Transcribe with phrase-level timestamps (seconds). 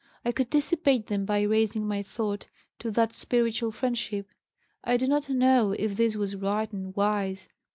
[0.25, 2.47] I could dissipate them by raising my thought
[2.79, 4.25] to that spiritual friendship.
[4.83, 7.47] I do not know if this was right and wise.